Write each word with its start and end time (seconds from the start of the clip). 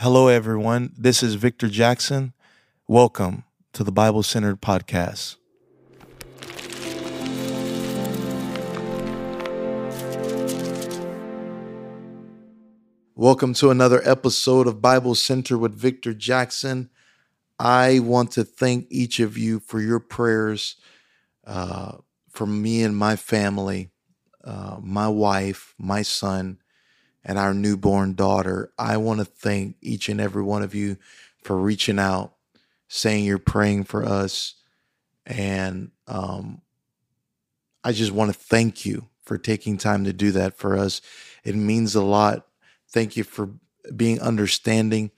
Hello, 0.00 0.28
everyone. 0.28 0.92
This 0.96 1.24
is 1.24 1.34
Victor 1.34 1.66
Jackson. 1.68 2.32
Welcome 2.86 3.42
to 3.72 3.82
the 3.82 3.90
Bible 3.90 4.22
Centered 4.22 4.62
Podcast. 4.62 5.34
Welcome 13.16 13.54
to 13.54 13.70
another 13.70 14.00
episode 14.08 14.68
of 14.68 14.80
Bible 14.80 15.16
Center 15.16 15.58
with 15.58 15.74
Victor 15.74 16.14
Jackson. 16.14 16.90
I 17.58 17.98
want 17.98 18.30
to 18.34 18.44
thank 18.44 18.86
each 18.90 19.18
of 19.18 19.36
you 19.36 19.58
for 19.58 19.80
your 19.80 19.98
prayers 19.98 20.76
uh, 21.44 21.96
for 22.30 22.46
me 22.46 22.84
and 22.84 22.96
my 22.96 23.16
family, 23.16 23.90
uh, 24.44 24.76
my 24.80 25.08
wife, 25.08 25.74
my 25.76 26.02
son, 26.02 26.58
and 27.28 27.38
our 27.38 27.52
newborn 27.52 28.14
daughter. 28.14 28.72
I 28.78 28.96
want 28.96 29.20
to 29.20 29.24
thank 29.26 29.76
each 29.82 30.08
and 30.08 30.18
every 30.18 30.42
one 30.42 30.62
of 30.62 30.74
you 30.74 30.96
for 31.44 31.56
reaching 31.56 31.98
out, 31.98 32.32
saying 32.88 33.26
you're 33.26 33.38
praying 33.38 33.84
for 33.84 34.04
us. 34.04 34.54
And 35.26 35.90
um, 36.06 36.62
I 37.84 37.92
just 37.92 38.12
want 38.12 38.32
to 38.32 38.38
thank 38.38 38.86
you 38.86 39.08
for 39.22 39.36
taking 39.36 39.76
time 39.76 40.04
to 40.04 40.12
do 40.14 40.32
that 40.32 40.56
for 40.56 40.76
us. 40.76 41.02
It 41.44 41.54
means 41.54 41.94
a 41.94 42.02
lot. 42.02 42.46
Thank 42.90 43.14
you 43.14 43.24
for 43.24 43.50
being 43.94 44.20
understanding 44.22 45.10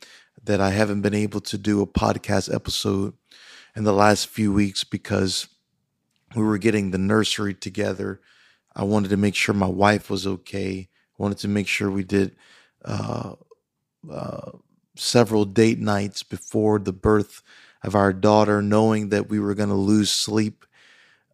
that 0.42 0.61
I 0.61 0.70
haven't 0.70 1.02
been 1.02 1.14
able 1.14 1.41
to 1.42 1.56
do 1.56 1.80
a 1.80 1.86
podcast 1.86 2.52
episode 2.52 3.14
in 3.77 3.84
the 3.84 3.92
last 3.92 4.27
few 4.27 4.52
weeks 4.52 4.83
because 4.83 5.47
we 6.34 6.42
were 6.42 6.58
getting 6.58 6.91
the 6.91 6.98
nursery 6.98 7.55
together. 7.55 8.20
I 8.74 8.83
wanted 8.83 9.11
to 9.11 9.16
make 9.16 9.36
sure 9.36 9.55
my 9.55 9.69
wife 9.69 10.11
was 10.11 10.27
okay 10.27 10.88
wanted 11.20 11.38
to 11.38 11.48
make 11.48 11.69
sure 11.69 11.91
we 11.91 12.02
did 12.02 12.34
uh, 12.84 13.34
uh, 14.11 14.52
several 14.97 15.45
date 15.45 15.78
nights 15.78 16.23
before 16.23 16.78
the 16.78 16.95
birth 16.95 17.42
of 17.84 17.95
our 17.95 18.12
daughter, 18.12 18.62
knowing 18.62 19.11
that 19.11 19.28
we 19.28 19.39
were 19.39 19.55
going 19.55 19.69
to 19.69 19.75
lose 19.75 20.11
sleep, 20.11 20.64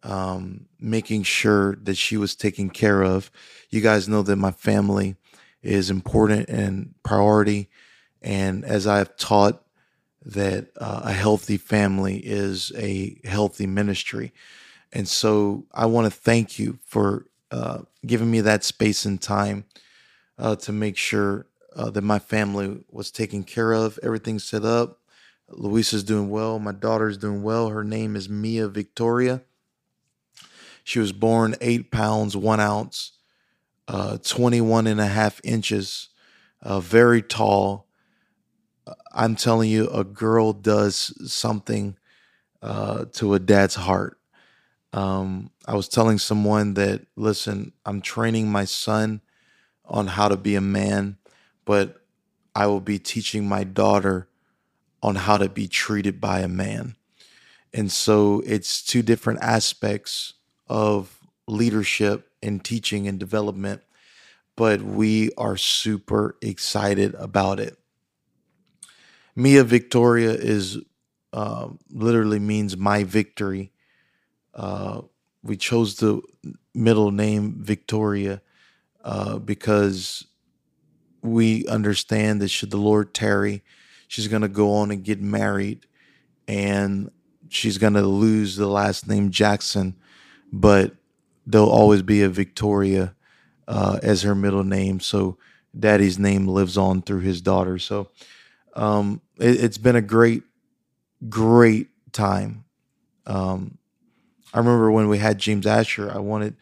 um, 0.03 0.65
making 0.79 1.23
sure 1.23 1.77
that 1.83 1.95
she 1.95 2.17
was 2.17 2.35
taken 2.35 2.69
care 2.69 3.01
of. 3.01 3.31
You 3.69 3.79
guys 3.79 4.09
know 4.09 4.21
that 4.23 4.35
my 4.35 4.51
family 4.51 5.15
is 5.63 5.89
important 5.89 6.49
and 6.49 6.93
priority. 7.03 7.69
And 8.21 8.65
as 8.65 8.87
I 8.87 8.97
have 8.97 9.15
taught, 9.15 9.63
that 10.25 10.67
uh, 10.75 11.01
a 11.05 11.13
healthy 11.13 11.55
family 11.55 12.17
is 12.17 12.73
a 12.75 13.17
healthy 13.23 13.65
ministry. 13.65 14.33
And 14.91 15.07
so 15.07 15.65
I 15.73 15.85
want 15.85 16.11
to 16.11 16.19
thank 16.19 16.59
you 16.59 16.79
for 16.85 17.25
uh, 17.51 17.79
giving 18.05 18.29
me 18.29 18.41
that 18.41 18.65
space 18.65 19.05
and 19.05 19.21
time 19.21 19.63
uh, 20.37 20.55
to 20.57 20.71
make 20.71 20.97
sure 20.97 21.47
uh, 21.75 21.89
that 21.91 22.01
my 22.01 22.19
family 22.19 22.83
was 22.89 23.11
taken 23.11 23.43
care 23.43 23.73
of, 23.73 23.99
everything 24.03 24.39
set 24.39 24.65
up. 24.65 24.99
Luisa's 25.49 26.03
doing 26.03 26.29
well. 26.29 26.59
My 26.59 26.71
daughter's 26.71 27.17
doing 27.17 27.41
well. 27.41 27.69
Her 27.69 27.83
name 27.83 28.15
is 28.15 28.27
Mia 28.27 28.67
Victoria. 28.67 29.41
She 30.83 30.99
was 30.99 31.11
born 31.11 31.55
eight 31.61 31.91
pounds, 31.91 32.35
one 32.35 32.59
ounce, 32.59 33.13
uh, 33.87 34.17
21 34.17 34.87
and 34.87 34.99
a 34.99 35.05
half 35.05 35.39
inches, 35.43 36.09
uh, 36.61 36.79
very 36.79 37.21
tall. 37.21 37.87
Uh, 38.85 38.93
I'm 39.13 39.35
telling 39.35 39.69
you, 39.69 39.89
a 39.89 40.03
girl 40.03 40.53
does 40.53 41.13
something 41.31 41.97
uh, 42.61 43.05
to 43.13 43.33
a 43.33 43.39
dad's 43.39 43.75
heart. 43.75 44.19
Um, 44.93 45.51
I 45.65 45.75
was 45.75 45.87
telling 45.87 46.17
someone 46.17 46.73
that, 46.75 47.05
listen, 47.15 47.73
I'm 47.85 48.01
training 48.01 48.49
my 48.49 48.65
son 48.65 49.21
on 49.87 50.07
how 50.07 50.27
to 50.27 50.37
be 50.37 50.55
a 50.55 50.61
man, 50.61 51.17
but 51.65 52.01
I 52.53 52.67
will 52.67 52.81
be 52.81 52.99
teaching 52.99 53.47
my 53.47 53.63
daughter 53.63 54.27
on 55.01 55.15
how 55.15 55.37
to 55.37 55.49
be 55.49 55.67
treated 55.67 56.19
by 56.19 56.39
a 56.39 56.47
man. 56.47 56.95
And 57.73 57.91
so 57.91 58.41
it's 58.45 58.81
two 58.81 59.01
different 59.01 59.41
aspects 59.41 60.33
of 60.67 61.19
leadership 61.47 62.31
and 62.41 62.63
teaching 62.63 63.07
and 63.07 63.19
development, 63.19 63.81
but 64.55 64.81
we 64.81 65.31
are 65.37 65.57
super 65.57 66.35
excited 66.41 67.13
about 67.15 67.59
it. 67.59 67.77
Mia 69.35 69.63
Victoria 69.63 70.31
is 70.31 70.79
uh, 71.33 71.69
literally 71.89 72.39
means 72.39 72.75
my 72.75 73.03
victory. 73.03 73.71
Uh, 74.53 75.01
we 75.43 75.55
chose 75.55 75.97
the 75.97 76.21
middle 76.73 77.11
name 77.11 77.55
Victoria 77.59 78.41
uh, 79.07 79.39
because 79.39 80.25
we 81.21 81.65
understand 81.67 82.41
that 82.41 82.49
should 82.49 82.71
the 82.71 82.77
Lord 82.77 83.13
tarry, 83.13 83.63
she's 84.09 84.27
going 84.27 84.41
to 84.41 84.49
go 84.49 84.75
on 84.75 84.91
and 84.91 85.01
get 85.01 85.21
married 85.21 85.87
and 86.45 87.09
she's 87.47 87.77
going 87.77 87.93
to 87.93 88.01
lose 88.01 88.57
the 88.57 88.67
last 88.67 89.07
name 89.07 89.31
Jackson, 89.31 89.95
but 90.51 90.93
there'll 91.45 91.69
always 91.69 92.01
be 92.01 92.21
a 92.21 92.27
Victoria 92.27 93.15
uh, 93.69 93.97
as 94.03 94.23
her 94.23 94.35
middle 94.35 94.65
name. 94.65 94.99
So 94.99 95.37
daddy's 95.77 96.19
name 96.19 96.45
lives 96.45 96.77
on 96.77 97.01
through 97.01 97.21
his 97.21 97.41
daughter. 97.41 97.79
So 97.79 98.09
um, 98.73 99.21
it, 99.39 99.61
has 99.61 99.77
been 99.77 99.95
a 99.95 100.01
great, 100.01 100.43
great 101.29 101.87
time. 102.11 102.65
Um, 103.25 103.77
I 104.53 104.57
remember 104.57 104.91
when 104.91 105.07
we 105.07 105.17
had 105.17 105.37
James 105.37 105.65
Asher, 105.65 106.11
I 106.13 106.17
wanted 106.19 106.57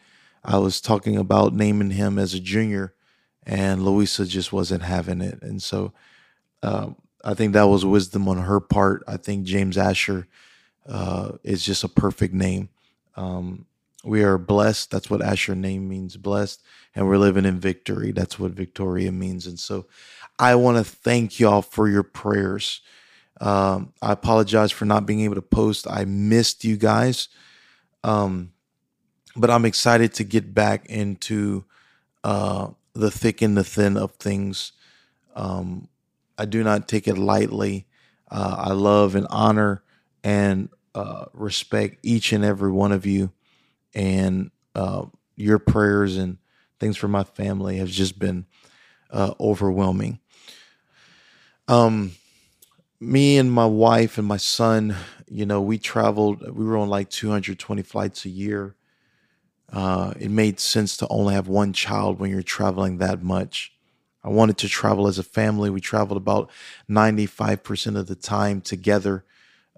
I 0.46 0.58
was 0.58 0.80
talking 0.80 1.16
about 1.16 1.52
naming 1.54 1.90
him 1.90 2.18
as 2.18 2.32
a 2.32 2.40
junior, 2.40 2.94
and 3.44 3.84
Luisa 3.84 4.24
just 4.24 4.52
wasn't 4.52 4.82
having 4.82 5.20
it. 5.20 5.42
And 5.42 5.60
so 5.60 5.92
uh, 6.62 6.90
I 7.24 7.34
think 7.34 7.52
that 7.52 7.64
was 7.64 7.84
wisdom 7.84 8.28
on 8.28 8.38
her 8.38 8.60
part. 8.60 9.02
I 9.08 9.16
think 9.16 9.44
James 9.44 9.76
Asher 9.76 10.28
uh, 10.88 11.32
is 11.42 11.64
just 11.64 11.82
a 11.82 11.88
perfect 11.88 12.32
name. 12.32 12.68
Um, 13.16 13.66
we 14.04 14.22
are 14.22 14.38
blessed. 14.38 14.92
That's 14.92 15.10
what 15.10 15.20
Asher 15.20 15.56
name 15.56 15.88
means, 15.88 16.16
blessed. 16.16 16.62
And 16.94 17.08
we're 17.08 17.18
living 17.18 17.44
in 17.44 17.58
victory. 17.58 18.12
That's 18.12 18.38
what 18.38 18.52
Victoria 18.52 19.10
means. 19.10 19.48
And 19.48 19.58
so 19.58 19.86
I 20.38 20.54
want 20.54 20.78
to 20.78 20.84
thank 20.84 21.40
y'all 21.40 21.62
for 21.62 21.88
your 21.88 22.04
prayers. 22.04 22.82
Um, 23.40 23.92
I 24.00 24.12
apologize 24.12 24.70
for 24.70 24.84
not 24.84 25.06
being 25.06 25.22
able 25.22 25.34
to 25.34 25.42
post. 25.42 25.88
I 25.90 26.04
missed 26.04 26.62
you 26.64 26.76
guys. 26.76 27.28
Um, 28.04 28.52
but 29.36 29.50
I'm 29.50 29.64
excited 29.64 30.14
to 30.14 30.24
get 30.24 30.54
back 30.54 30.86
into 30.86 31.64
uh, 32.24 32.68
the 32.94 33.10
thick 33.10 33.42
and 33.42 33.56
the 33.56 33.64
thin 33.64 33.96
of 33.96 34.12
things. 34.12 34.72
Um, 35.34 35.88
I 36.38 36.44
do 36.46 36.64
not 36.64 36.88
take 36.88 37.06
it 37.08 37.18
lightly. 37.18 37.86
Uh, 38.30 38.56
I 38.58 38.72
love 38.72 39.14
and 39.14 39.26
honor 39.30 39.82
and 40.24 40.70
uh, 40.94 41.26
respect 41.32 41.98
each 42.02 42.32
and 42.32 42.44
every 42.44 42.72
one 42.72 42.92
of 42.92 43.06
you, 43.06 43.30
and 43.94 44.50
uh, 44.74 45.04
your 45.36 45.58
prayers 45.58 46.16
and 46.16 46.38
things 46.80 46.96
for 46.96 47.08
my 47.08 47.24
family 47.24 47.78
has 47.78 47.92
just 47.92 48.18
been 48.18 48.46
uh, 49.10 49.34
overwhelming. 49.38 50.18
Um, 51.68 52.12
me 53.00 53.38
and 53.38 53.52
my 53.52 53.66
wife 53.66 54.18
and 54.18 54.26
my 54.26 54.36
son, 54.38 54.96
you 55.28 55.46
know, 55.46 55.60
we 55.60 55.78
traveled. 55.78 56.42
We 56.56 56.64
were 56.64 56.76
on 56.76 56.88
like 56.88 57.10
220 57.10 57.82
flights 57.82 58.24
a 58.24 58.30
year 58.30 58.74
uh, 59.72 60.14
it 60.18 60.30
made 60.30 60.60
sense 60.60 60.96
to 60.98 61.08
only 61.08 61.34
have 61.34 61.48
one 61.48 61.72
child 61.72 62.18
when 62.18 62.30
you're 62.30 62.42
traveling 62.42 62.98
that 62.98 63.22
much. 63.22 63.72
I 64.22 64.28
wanted 64.28 64.58
to 64.58 64.68
travel 64.68 65.06
as 65.06 65.18
a 65.18 65.22
family. 65.22 65.70
We 65.70 65.80
traveled 65.80 66.16
about 66.16 66.50
95% 66.90 67.96
of 67.96 68.06
the 68.06 68.14
time 68.14 68.60
together. 68.60 69.24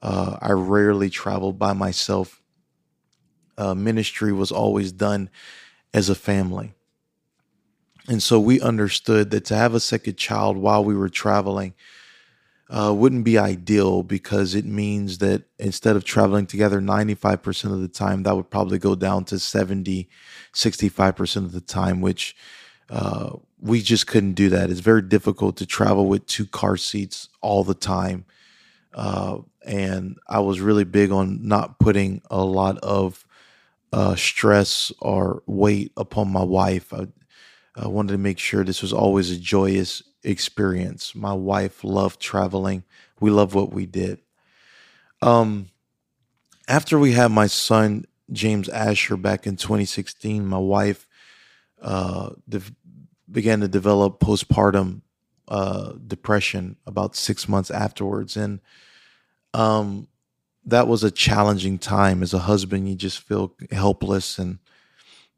Uh, 0.01 0.39
I 0.41 0.53
rarely 0.53 1.11
traveled 1.11 1.59
by 1.59 1.73
myself. 1.73 2.43
Uh, 3.57 3.75
ministry 3.75 4.33
was 4.33 4.53
always 4.53 4.93
done 4.93 5.31
as 5.93 6.09
a 6.09 6.15
family. 6.15 6.75
And 8.09 8.23
so 8.23 8.41
we 8.41 8.61
understood 8.61 9.31
that 9.33 9.45
to 9.47 9.57
have 9.57 9.75
a 9.75 9.81
second 9.81 10.17
child 10.17 10.57
while 10.57 10.83
we 10.83 10.95
were 10.95 11.11
traveling 11.11 11.75
uh, 12.71 12.93
wouldn't 12.95 13.25
be 13.25 13.39
ideal 13.39 14.03
because 14.03 14.55
it 14.55 14.67
means 14.67 15.19
that 15.19 15.45
instead 15.59 15.97
of 15.97 16.05
traveling 16.05 16.47
together 16.47 16.81
95% 16.81 17.73
of 17.73 17.81
the 17.81 17.89
time, 17.89 18.25
that 18.25 18.37
would 18.37 18.51
probably 18.51 18.79
go 18.79 18.95
down 18.95 19.25
to 19.27 19.39
70, 19.39 20.09
65% 20.53 21.37
of 21.37 21.53
the 21.53 21.63
time, 21.63 22.01
which 22.01 22.37
uh, 22.91 23.31
we 23.61 23.81
just 23.81 24.07
couldn't 24.07 24.35
do 24.35 24.51
that. 24.51 24.71
It's 24.71 24.81
very 24.81 25.03
difficult 25.03 25.57
to 25.59 25.67
travel 25.67 26.07
with 26.07 26.27
two 26.27 26.47
car 26.47 26.77
seats 26.77 27.29
all 27.41 27.65
the 27.65 27.75
time. 27.75 28.27
Uh, 28.95 29.39
and 29.65 30.19
I 30.29 30.41
was 30.41 30.61
really 30.61 30.85
big 30.85 31.11
on 31.11 31.47
not 31.47 31.79
putting 31.79 32.23
a 32.31 32.45
lot 32.45 32.79
of 32.79 33.25
uh, 33.93 34.15
stress 34.15 34.93
or 35.01 35.43
weight 35.47 35.93
upon 35.97 36.31
my 36.31 36.43
wife. 36.43 36.93
I, 36.93 37.07
I 37.77 37.89
wanted 37.89 38.13
to 38.13 38.19
make 38.19 38.39
sure 38.39 38.65
this 38.65 38.83
was 38.83 38.93
always 38.93 39.31
a 39.31 39.39
joyous 39.39 40.03
experience. 40.23 41.15
My 41.15 41.33
wife 41.33 41.85
loved 41.85 42.21
traveling. 42.21 42.85
We 43.21 43.31
love 43.31 43.55
what 43.55 43.73
we 43.73 43.87
did. 43.87 44.21
Um, 45.23 45.71
after 46.67 46.99
we 46.99 47.13
had 47.13 47.31
my 47.31 47.47
son 47.47 48.05
James 48.33 48.69
Asher 48.69 49.17
back 49.17 49.47
in 49.47 49.57
2016, 49.57 50.47
my 50.47 50.59
wife 50.59 51.07
uh, 51.81 52.31
de- 52.49 52.61
began 53.31 53.61
to 53.61 53.69
develop 53.69 54.21
postpartum 54.21 55.03
uh, 55.49 55.93
depression 56.07 56.77
about 56.87 57.17
six 57.17 57.49
months 57.49 57.71
afterwards, 57.71 58.37
and 58.37 58.61
um, 59.55 60.09
that 60.67 60.87
was 60.87 61.03
a 61.03 61.11
challenging 61.11 61.79
time. 61.79 62.23
As 62.23 62.35
a 62.35 62.41
husband, 62.41 62.89
you 62.89 62.95
just 62.95 63.21
feel 63.21 63.55
helpless 63.71 64.39
and 64.39 64.59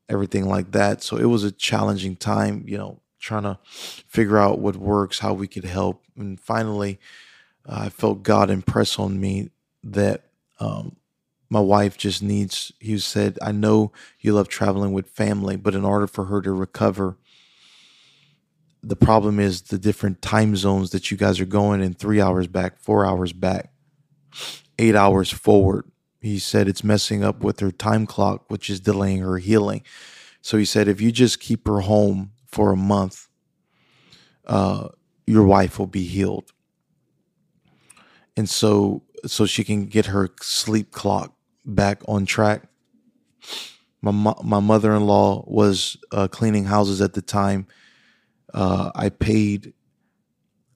everything 0.09 0.49
like 0.49 0.73
that. 0.73 1.03
So 1.03 1.17
it 1.17 1.26
was 1.26 1.44
a 1.44 1.53
challenging 1.53 2.17
time, 2.17 2.65
you 2.67 2.76
know, 2.76 3.00
trying 3.20 3.43
to 3.44 3.58
figure 3.64 4.38
out 4.38 4.58
what 4.58 4.76
works, 4.76 5.20
how 5.20 5.34
we 5.34 5.46
could 5.46 5.64
help, 5.64 6.05
and 6.17 6.40
finally, 6.40 6.99
uh, 7.67 7.82
I 7.87 7.88
felt 7.90 8.22
God 8.22 8.50
impress 8.50 8.99
on 8.99 9.20
me 9.20 9.50
that 9.84 10.25
um, 10.58 10.96
my 11.49 11.61
wife 11.61 11.96
just 11.96 12.22
needs. 12.22 12.72
He 12.81 12.99
said, 12.99 13.38
"I 13.43 13.52
know 13.52 13.93
you 14.19 14.32
love 14.34 14.49
traveling 14.49 14.93
with 14.93 15.08
family, 15.08 15.56
but 15.56 15.75
in 15.75 15.84
order 15.84 16.06
for 16.06 16.25
her 16.26 16.40
to 16.43 16.52
recover." 16.52 17.17
the 18.82 18.96
problem 18.96 19.38
is 19.38 19.62
the 19.62 19.78
different 19.78 20.23
time 20.23 20.56
zones 20.56 20.90
that 20.90 21.11
you 21.11 21.16
guys 21.16 21.40
are 21.40 21.46
going 21.46 21.82
in 21.82 21.94
three 21.94 22.20
hours 22.20 22.46
back, 22.46 22.78
four 22.78 23.05
hours 23.05 23.32
back, 23.32 23.73
eight 24.78 24.94
hours 24.94 25.31
forward. 25.31 25.84
He 26.20 26.38
said 26.38 26.69
it's 26.69 26.84
messing 26.84 27.23
up 27.23 27.43
with 27.43 27.61
her 27.61 27.70
time 27.70 28.06
clock, 28.06 28.44
which 28.49 28.70
is 28.70 28.81
delaying 28.81 29.19
her 29.19 29.38
healing. 29.38 29.82
So 30.43 30.56
he 30.56 30.64
said, 30.64 30.88
if 30.88 31.00
you 31.00 31.12
just 31.12 31.40
keep 31.40 31.66
her 31.66 31.81
home 31.81 32.32
for 32.52 32.73
a 32.73 32.76
month, 32.76 33.29
uh, 34.47 34.88
your 35.26 35.44
wife 35.44 35.79
will 35.79 35.87
be 35.87 36.05
healed. 36.05 36.52
And 38.37 38.49
so, 38.49 39.02
so 39.26 39.47
she 39.47 39.64
can 39.64 39.87
get 39.87 40.06
her 40.06 40.31
sleep 40.41 40.93
clock 40.93 41.35
back 41.64 42.02
on 42.08 42.26
track. 42.26 42.62
My, 44.02 44.12
my 44.43 44.61
mother 44.61 44.94
in 44.94 45.06
law 45.06 45.44
was 45.47 45.97
uh, 46.11 46.29
cleaning 46.29 46.64
houses 46.64 47.00
at 47.00 47.12
the 47.12 47.23
time 47.23 47.67
uh, 48.55 48.91
I 48.94 49.11
paid 49.11 49.73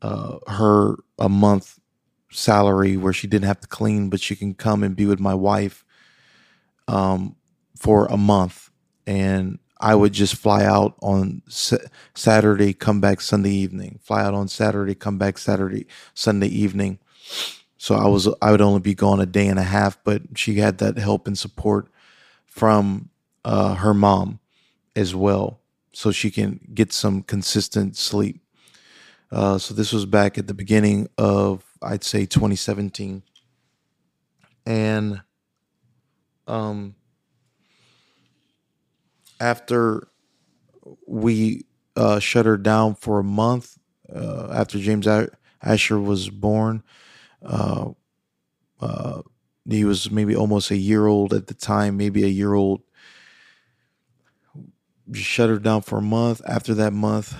uh, 0.03 0.39
her 0.47 0.97
a 1.19 1.29
month 1.29 1.79
salary 2.31 2.97
where 2.97 3.13
she 3.13 3.27
didn't 3.27 3.47
have 3.47 3.61
to 3.61 3.69
clean, 3.69 4.11
but 4.11 4.21
she 4.21 4.37
can 4.37 4.55
come 4.55 4.83
and 4.83 4.97
be 4.97 5.07
with 5.07 5.21
my 5.21 5.35
wife 5.35 5.85
um, 6.89 7.37
for 7.77 8.07
a 8.07 8.17
month. 8.17 8.71
And 9.07 9.59
I 9.85 9.95
would 9.95 10.15
just 10.15 10.37
fly 10.37 10.65
out 10.65 10.95
on 11.03 11.43
Saturday, 11.47 12.73
come 12.73 13.03
back 13.03 13.21
Sunday 13.21 13.51
evening. 13.51 13.99
Fly 14.03 14.23
out 14.23 14.33
on 14.33 14.49
Saturday, 14.49 14.95
come 14.95 15.19
back 15.19 15.37
Saturday, 15.37 15.87
Sunday 16.15 16.47
evening. 16.47 16.99
So 17.77 17.95
I 17.95 18.09
was 18.09 18.27
I 18.41 18.51
would 18.51 18.63
only 18.63 18.81
be 18.81 18.95
gone 18.95 19.21
a 19.21 19.27
day 19.27 19.47
and 19.47 19.59
a 19.59 19.63
half, 19.63 20.03
but 20.03 20.23
she 20.37 20.55
had 20.55 20.79
that 20.79 20.97
help 20.97 21.27
and 21.27 21.37
support 21.37 21.89
from 22.47 23.11
uh, 23.45 23.75
her 23.75 23.93
mom 23.93 24.41
as 24.97 25.15
well 25.15 25.61
so 25.93 26.11
she 26.11 26.31
can 26.31 26.61
get 26.73 26.91
some 26.91 27.23
consistent 27.23 27.95
sleep. 27.95 28.41
Uh, 29.31 29.59
so 29.59 29.75
this 29.75 29.93
was 29.93 30.07
back 30.07 30.39
at 30.39 30.47
the 30.47 30.55
beginning 30.55 31.11
of, 31.19 31.63
I'd 31.83 32.05
say, 32.05 32.25
2017, 32.25 33.23
and 34.65 35.21
um, 36.47 36.95
after 39.45 40.09
we 41.07 41.67
uh, 41.97 42.19
shut 42.19 42.47
her 42.47 42.57
down 42.57 42.95
for 42.95 43.19
a 43.19 43.25
month 43.25 43.77
uh, 44.15 44.49
after 44.51 44.79
James 44.79 45.07
Asher 45.63 46.01
was 46.01 46.31
born. 46.31 46.83
Uh, 47.45 47.91
uh, 48.81 49.21
he 49.69 49.85
was 49.85 50.11
maybe 50.11 50.35
almost 50.35 50.71
a 50.71 50.77
year 50.77 51.07
old 51.07 51.35
at 51.35 51.47
the 51.47 51.55
time, 51.55 51.99
maybe 51.99 52.25
a 52.25 52.29
year 52.29 52.55
old 52.55 52.81
shut 55.13 55.51
her 55.51 55.59
down 55.59 55.83
for 55.83 55.99
a 55.99 56.03
month. 56.03 56.41
After 56.47 56.73
that 56.75 56.95
month, 56.95 57.37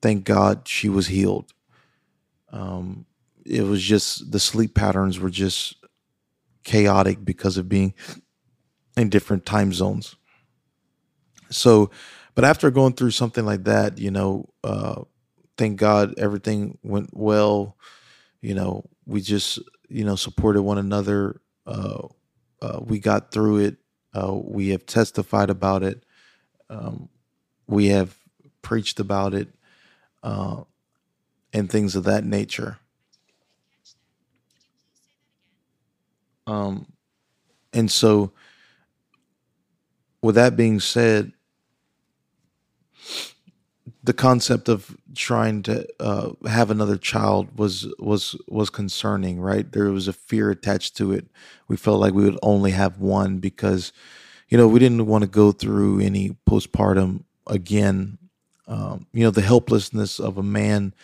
thank 0.00 0.24
God 0.24 0.66
she 0.66 0.88
was 0.88 1.08
healed. 1.08 1.52
Um, 2.50 3.04
it 3.44 3.62
was 3.62 3.82
just 3.82 4.32
the 4.32 4.40
sleep 4.40 4.74
patterns 4.74 5.18
were 5.18 5.30
just 5.30 5.76
chaotic 6.64 7.24
because 7.24 7.58
of 7.58 7.68
being 7.68 7.92
in 8.96 9.10
different 9.10 9.44
time 9.44 9.74
zones. 9.74 10.16
So, 11.50 11.90
but 12.34 12.44
after 12.44 12.70
going 12.70 12.94
through 12.94 13.12
something 13.12 13.44
like 13.44 13.64
that, 13.64 13.98
you 13.98 14.10
know, 14.10 14.48
uh, 14.64 15.02
thank 15.56 15.78
God 15.78 16.14
everything 16.18 16.78
went 16.82 17.10
well. 17.12 17.76
You 18.40 18.54
know, 18.54 18.84
we 19.06 19.20
just, 19.20 19.58
you 19.88 20.04
know, 20.04 20.16
supported 20.16 20.62
one 20.62 20.78
another. 20.78 21.40
Uh, 21.66 22.08
uh, 22.60 22.80
we 22.82 22.98
got 22.98 23.30
through 23.30 23.58
it. 23.58 23.76
Uh, 24.14 24.34
we 24.34 24.68
have 24.68 24.86
testified 24.86 25.50
about 25.50 25.82
it. 25.82 26.04
Um, 26.70 27.08
we 27.66 27.88
have 27.88 28.16
preached 28.62 29.00
about 29.00 29.34
it 29.34 29.48
uh, 30.22 30.62
and 31.52 31.70
things 31.70 31.96
of 31.96 32.04
that 32.04 32.24
nature. 32.24 32.78
Um, 36.46 36.86
and 37.72 37.90
so, 37.90 38.32
with 40.26 40.34
that 40.34 40.56
being 40.56 40.80
said, 40.80 41.32
the 44.02 44.12
concept 44.12 44.68
of 44.68 44.96
trying 45.14 45.62
to 45.64 45.86
uh, 46.00 46.32
have 46.46 46.70
another 46.70 46.96
child 46.96 47.58
was 47.58 47.86
was 47.98 48.36
was 48.48 48.70
concerning, 48.70 49.40
right? 49.40 49.70
There 49.70 49.90
was 49.90 50.08
a 50.08 50.12
fear 50.12 50.50
attached 50.50 50.96
to 50.98 51.12
it. 51.12 51.26
We 51.68 51.76
felt 51.76 52.00
like 52.00 52.14
we 52.14 52.24
would 52.24 52.38
only 52.42 52.72
have 52.72 52.98
one 53.00 53.38
because 53.38 53.92
you 54.48 54.56
know, 54.56 54.68
we 54.68 54.78
didn't 54.78 55.06
want 55.06 55.22
to 55.22 55.28
go 55.28 55.50
through 55.52 56.00
any 56.00 56.36
postpartum 56.48 57.24
again. 57.46 58.18
Um, 58.68 59.06
you 59.12 59.24
know, 59.24 59.30
the 59.30 59.42
helplessness 59.42 60.20
of 60.20 60.38
a 60.38 60.42
man 60.42 60.94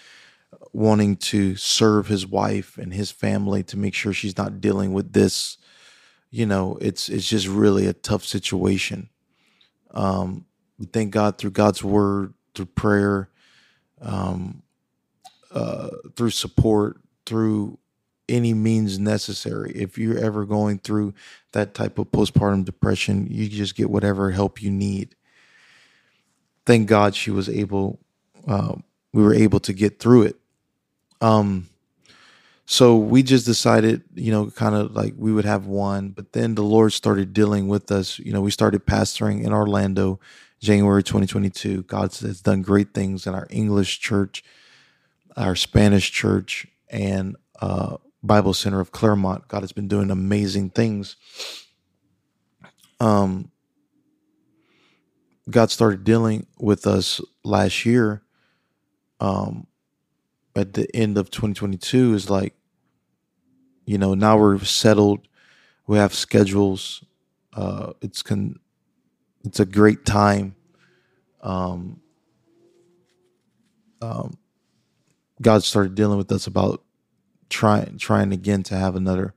wanting 0.73 1.17
to 1.17 1.57
serve 1.57 2.07
his 2.07 2.27
wife 2.27 2.79
and 2.79 2.95
his 2.95 3.11
family 3.11 3.63
to 3.65 3.77
make 3.77 3.95
sure 3.95 4.13
she's 4.13 4.37
not 4.39 4.61
dealing 4.61 4.93
with 4.93 5.13
this. 5.13 5.59
You 6.32 6.46
know, 6.46 6.79
it's 6.81 7.11
it's 7.11 7.29
just 7.29 7.46
really 7.46 7.87
a 7.87 7.93
tough 7.93 8.25
situation. 8.25 9.11
Um, 9.90 10.46
thank 10.93 11.12
God 11.12 11.37
through 11.37 11.50
God's 11.50 11.84
word, 11.84 12.32
through 12.55 12.67
prayer, 12.67 13.29
um, 14.00 14.62
uh, 15.50 15.90
through 16.17 16.31
support, 16.31 16.96
through 17.26 17.79
any 18.31 18.55
means 18.55 18.99
necessary. 18.99 19.73
If 19.75 19.99
you're 19.99 20.19
ever 20.19 20.46
going 20.46 20.79
through 20.79 21.12
that 21.52 21.75
type 21.75 21.99
of 21.99 22.11
postpartum 22.11 22.64
depression, 22.64 23.26
you 23.31 23.46
just 23.46 23.75
get 23.75 23.90
whatever 23.90 24.31
help 24.31 24.62
you 24.62 24.70
need. 24.70 25.14
Thank 26.64 26.88
God 26.88 27.14
she 27.14 27.31
was 27.31 27.50
able, 27.50 27.99
uh, 28.49 28.76
we 29.12 29.23
were 29.23 29.35
able 29.35 29.61
to 29.61 29.75
get 29.75 29.99
through 29.99 30.23
it. 30.23 30.37
Um, 31.20 31.69
so 32.67 32.97
we 32.97 33.23
just 33.23 33.44
decided, 33.44 34.02
you 34.14 34.31
know, 34.31 34.50
kind 34.50 34.75
of 34.75 34.92
like 34.92 35.14
we 35.16 35.33
would 35.33 35.45
have 35.45 35.66
one, 35.66 36.11
but 36.11 36.33
then 36.33 36.54
the 36.54 36.62
Lord 36.62 36.92
started 36.92 37.33
dealing 37.33 37.69
with 37.69 37.90
us. 37.90 38.19
You 38.19 38.33
know, 38.33 38.40
we 38.40 38.50
started 38.50 38.87
pastoring 38.87 39.45
in 39.45 39.52
Orlando, 39.52 40.21
January 40.61 41.02
2022. 41.02 41.83
God 41.83 42.14
has 42.16 42.40
done 42.40 42.62
great 42.62 42.95
things 42.95 43.26
in 43.26 43.35
our 43.35 43.47
English 43.50 43.99
church, 44.00 44.45
our 45.37 45.57
Spanish 45.57 46.11
church, 46.12 46.66
and 46.88 47.37
uh, 47.61 47.97
Bible 48.23 48.54
Center 48.54 48.81
of 48.81 48.92
Clermont. 48.92 49.49
God 49.49 49.62
has 49.62 49.73
been 49.73 49.88
doing 49.88 50.11
amazing 50.11 50.71
things. 50.71 51.16
Um, 53.00 53.50
God 55.50 55.73
started 55.73 56.04
dealing 56.04 56.47
with 56.59 56.87
us 56.87 57.21
last 57.42 57.85
year. 57.85 58.23
Um, 59.19 59.66
at 60.54 60.75
the 60.75 60.94
end 60.94 61.16
of 61.18 61.30
2022 61.30 62.14
is 62.14 62.30
like, 62.30 62.54
you 63.85 63.99
know, 63.99 64.14
now 64.14 64.38
we're 64.38 64.59
settled. 64.61 65.26
We 65.87 65.99
have 65.99 66.14
schedules. 66.14 67.04
Uh, 67.52 67.92
it's 68.00 68.23
con, 68.23 68.61
it's 69.44 69.61
a 69.61 69.66
great 69.66 70.04
time. 70.04 70.54
Um, 71.40 72.00
um, 74.00 74.38
God 75.40 75.64
started 75.64 75.94
dealing 75.94 76.18
with 76.18 76.30
us 76.32 76.47
about 76.47 76.82
trying 77.49 77.99
trying 77.99 78.32
again 78.32 78.62
to 78.62 78.75
have 78.75 78.97
another 78.97 79.35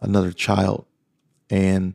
another 0.00 0.30
child 0.30 0.86
and 1.50 1.94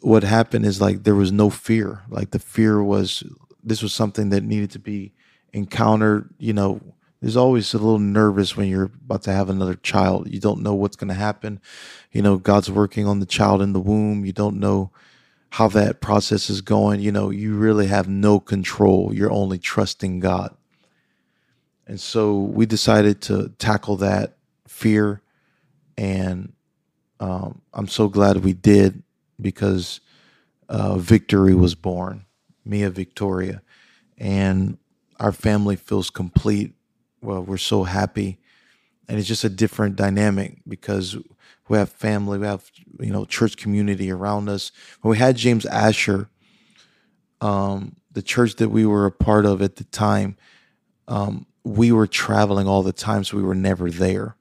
what 0.00 0.22
happened 0.22 0.66
is 0.66 0.80
like 0.80 1.04
there 1.04 1.14
was 1.14 1.32
no 1.32 1.48
fear 1.48 2.02
like 2.10 2.32
the 2.32 2.38
fear 2.38 2.82
was 2.82 3.22
this 3.64 3.82
was 3.82 3.94
something 3.94 4.28
that 4.28 4.42
needed 4.42 4.70
to 4.70 4.78
be 4.78 5.14
encountered 5.54 6.28
you 6.38 6.52
know 6.52 6.80
there's 7.22 7.36
always 7.36 7.72
a 7.72 7.78
little 7.78 8.00
nervous 8.00 8.56
when 8.56 8.68
you're 8.68 8.90
about 9.04 9.22
to 9.22 9.32
have 9.32 9.48
another 9.48 9.76
child. 9.76 10.28
You 10.28 10.40
don't 10.40 10.60
know 10.60 10.74
what's 10.74 10.96
going 10.96 11.08
to 11.08 11.14
happen. 11.14 11.60
You 12.10 12.20
know 12.20 12.36
god's 12.36 12.70
working 12.70 13.06
on 13.06 13.20
the 13.20 13.26
child 13.26 13.62
in 13.62 13.72
the 13.72 13.80
womb. 13.80 14.24
You 14.24 14.32
don't 14.32 14.58
know 14.58 14.90
how 15.50 15.68
that 15.68 16.00
process 16.00 16.50
is 16.50 16.60
going. 16.60 17.00
You 17.00 17.12
know 17.12 17.30
you 17.30 17.54
really 17.54 17.86
have 17.86 18.08
no 18.08 18.40
control. 18.40 19.14
You're 19.14 19.30
only 19.30 19.58
trusting 19.58 20.18
god. 20.18 20.56
And 21.86 22.00
so 22.00 22.40
we 22.40 22.66
decided 22.66 23.22
to 23.22 23.50
tackle 23.58 23.98
that 23.98 24.36
fear. 24.66 25.22
And 25.96 26.54
um, 27.20 27.62
I'm 27.72 27.86
so 27.86 28.08
glad 28.08 28.38
we 28.38 28.52
did 28.52 29.04
because 29.40 30.00
uh, 30.68 30.96
victory 30.98 31.54
was 31.54 31.76
born, 31.76 32.24
Mia 32.64 32.90
Victoria. 32.90 33.62
And 34.18 34.78
our 35.20 35.32
family 35.32 35.76
feels 35.76 36.10
complete 36.10 36.74
well, 37.22 37.42
we're 37.42 37.56
so 37.56 37.84
happy, 37.84 38.38
and 39.08 39.18
it's 39.18 39.28
just 39.28 39.44
a 39.44 39.48
different 39.48 39.96
dynamic 39.96 40.58
because 40.66 41.16
we 41.68 41.78
have 41.78 41.90
family, 41.90 42.38
we 42.38 42.46
have 42.46 42.70
you 43.00 43.12
know 43.12 43.24
church 43.24 43.56
community 43.56 44.10
around 44.10 44.48
us. 44.48 44.72
When 45.00 45.10
we 45.12 45.18
had 45.18 45.36
James 45.36 45.64
Asher, 45.64 46.28
um, 47.40 47.96
the 48.10 48.22
church 48.22 48.56
that 48.56 48.68
we 48.68 48.84
were 48.84 49.06
a 49.06 49.12
part 49.12 49.46
of 49.46 49.62
at 49.62 49.76
the 49.76 49.84
time, 49.84 50.36
um, 51.08 51.46
we 51.64 51.92
were 51.92 52.06
traveling 52.08 52.66
all 52.66 52.82
the 52.82 52.92
time, 52.92 53.24
so 53.24 53.36
we 53.36 53.42
were 53.42 53.54
never 53.54 53.90
there, 53.90 54.36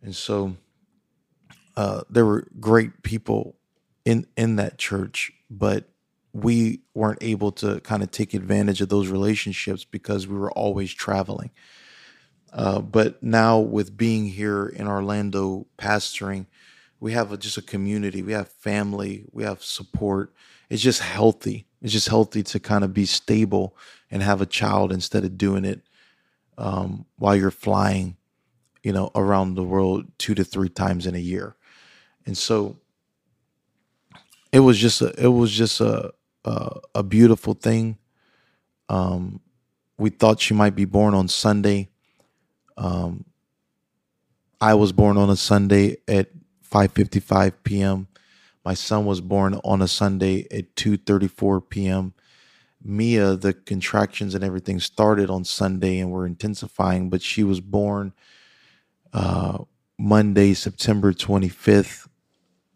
and 0.00 0.14
so 0.14 0.56
uh, 1.76 2.02
there 2.08 2.24
were 2.24 2.46
great 2.60 3.02
people 3.02 3.56
in 4.04 4.26
in 4.36 4.56
that 4.56 4.78
church, 4.78 5.32
but 5.50 5.88
we 6.42 6.80
weren't 6.94 7.22
able 7.22 7.52
to 7.52 7.80
kind 7.80 8.02
of 8.02 8.10
take 8.10 8.34
advantage 8.34 8.80
of 8.80 8.88
those 8.88 9.08
relationships 9.08 9.84
because 9.84 10.26
we 10.26 10.36
were 10.36 10.52
always 10.52 10.92
traveling. 10.92 11.50
Uh, 12.52 12.80
but 12.80 13.22
now 13.22 13.58
with 13.58 13.96
being 13.96 14.26
here 14.26 14.66
in 14.66 14.86
Orlando 14.86 15.66
pastoring, 15.76 16.46
we 17.00 17.12
have 17.12 17.32
a, 17.32 17.36
just 17.36 17.58
a 17.58 17.62
community, 17.62 18.22
we 18.22 18.32
have 18.32 18.48
family, 18.48 19.24
we 19.32 19.44
have 19.44 19.62
support. 19.62 20.32
It's 20.68 20.82
just 20.82 21.00
healthy. 21.00 21.66
It's 21.80 21.92
just 21.92 22.08
healthy 22.08 22.42
to 22.44 22.58
kind 22.58 22.84
of 22.84 22.92
be 22.92 23.06
stable 23.06 23.76
and 24.10 24.22
have 24.22 24.40
a 24.40 24.46
child 24.46 24.92
instead 24.92 25.24
of 25.24 25.38
doing 25.38 25.64
it 25.64 25.82
um, 26.56 27.04
while 27.16 27.36
you're 27.36 27.50
flying, 27.50 28.16
you 28.82 28.92
know, 28.92 29.10
around 29.14 29.54
the 29.54 29.62
world 29.62 30.06
two 30.18 30.34
to 30.34 30.44
three 30.44 30.68
times 30.68 31.06
in 31.06 31.14
a 31.14 31.18
year. 31.20 31.54
And 32.26 32.36
so 32.36 32.78
it 34.50 34.60
was 34.60 34.78
just 34.78 35.00
a, 35.00 35.14
it 35.22 35.28
was 35.28 35.52
just 35.52 35.80
a, 35.80 36.12
a, 36.44 36.80
a 36.96 37.02
beautiful 37.02 37.54
thing. 37.54 37.98
Um, 38.88 39.40
we 39.98 40.10
thought 40.10 40.40
she 40.40 40.54
might 40.54 40.74
be 40.76 40.84
born 40.84 41.14
on 41.14 41.28
Sunday. 41.28 41.90
Um, 42.76 43.24
I 44.60 44.74
was 44.74 44.92
born 44.92 45.16
on 45.16 45.30
a 45.30 45.36
Sunday 45.36 45.98
at 46.08 46.30
5:55 46.68 47.52
p.m. 47.64 48.08
My 48.64 48.74
son 48.74 49.06
was 49.06 49.20
born 49.20 49.60
on 49.64 49.82
a 49.82 49.88
Sunday 49.88 50.46
at 50.50 50.74
2:34 50.76 51.68
p.m. 51.68 52.14
Mia, 52.82 53.36
the 53.36 53.52
contractions 53.52 54.34
and 54.34 54.44
everything 54.44 54.80
started 54.80 55.30
on 55.30 55.44
Sunday 55.44 55.98
and 55.98 56.10
were 56.10 56.26
intensifying, 56.26 57.10
but 57.10 57.22
she 57.22 57.42
was 57.44 57.60
born 57.60 58.12
uh, 59.12 59.58
Monday, 59.98 60.54
September 60.54 61.12
25th 61.12 62.08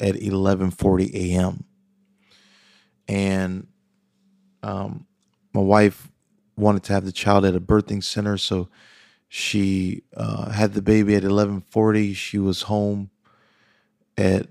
at 0.00 0.14
11:40 0.16 1.14
a.m. 1.14 1.64
And 3.12 3.66
um, 4.62 5.06
my 5.52 5.60
wife 5.60 6.08
wanted 6.56 6.82
to 6.84 6.94
have 6.94 7.04
the 7.04 7.12
child 7.12 7.44
at 7.44 7.54
a 7.54 7.60
birthing 7.60 8.02
center, 8.02 8.38
so 8.38 8.70
she 9.28 10.02
uh, 10.16 10.50
had 10.50 10.72
the 10.72 10.80
baby 10.80 11.14
at 11.14 11.22
11:40. 11.22 12.16
She 12.16 12.38
was 12.38 12.62
home 12.62 13.10
at 14.16 14.48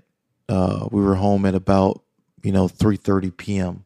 uh, 0.48 0.86
we 0.92 1.02
were 1.02 1.16
home 1.16 1.44
at 1.44 1.56
about 1.56 2.02
you 2.44 2.52
know 2.52 2.68
3:30 2.68 3.36
p.m. 3.36 3.84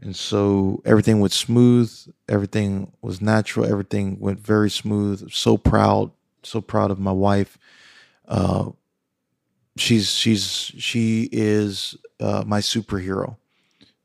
And 0.00 0.16
so 0.16 0.80
everything 0.86 1.20
went 1.20 1.32
smooth. 1.32 1.92
Everything 2.26 2.92
was 3.02 3.20
natural. 3.20 3.66
Everything 3.66 4.18
went 4.18 4.38
very 4.40 4.70
smooth. 4.70 5.30
So 5.32 5.58
proud, 5.58 6.12
so 6.42 6.62
proud 6.62 6.90
of 6.90 6.98
my 6.98 7.12
wife. 7.12 7.58
Uh, 8.26 8.70
she's 9.76 10.14
she's 10.14 10.72
she 10.78 11.28
is 11.32 11.96
uh, 12.20 12.44
my 12.46 12.60
superhero. 12.60 13.36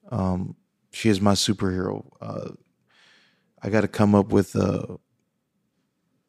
Um, 0.09 0.55
she 0.91 1.09
is 1.09 1.19
my 1.19 1.33
superhero. 1.33 2.05
Uh, 2.21 2.51
I 3.61 3.69
got 3.69 3.81
to 3.81 3.87
come 3.87 4.13
up 4.13 4.29
with 4.29 4.55
a 4.55 4.97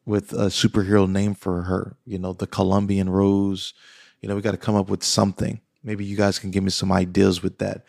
with 0.05 0.33
a 0.33 0.47
superhero 0.47 1.09
name 1.09 1.35
for 1.35 1.63
her. 1.63 1.97
You 2.05 2.19
know, 2.19 2.33
the 2.33 2.47
Colombian 2.47 3.09
Rose. 3.09 3.73
You 4.21 4.29
know, 4.29 4.35
we 4.35 4.41
got 4.41 4.51
to 4.51 4.57
come 4.57 4.75
up 4.75 4.89
with 4.89 5.03
something. 5.03 5.61
Maybe 5.83 6.05
you 6.05 6.17
guys 6.17 6.39
can 6.39 6.51
give 6.51 6.63
me 6.63 6.71
some 6.71 6.91
ideas 6.91 7.43
with 7.43 7.59
that. 7.59 7.85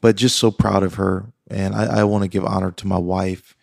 But 0.00 0.16
just 0.16 0.38
so 0.38 0.50
proud 0.50 0.82
of 0.82 0.94
her, 0.94 1.32
and 1.48 1.74
I, 1.74 2.00
I 2.00 2.04
want 2.04 2.22
to 2.22 2.28
give 2.28 2.44
honor 2.44 2.72
to 2.72 2.86
my 2.86 2.98
wife, 2.98 3.56